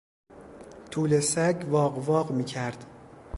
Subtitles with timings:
[0.91, 2.85] توله سگ واق واق میکرد.